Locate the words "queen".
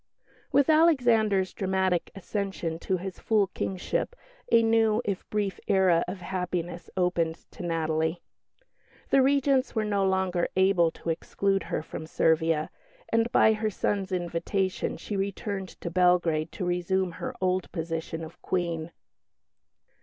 18.41-18.89